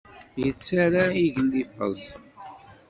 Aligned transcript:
Yettara 0.43 1.03
igellifeẓ. 1.23 2.01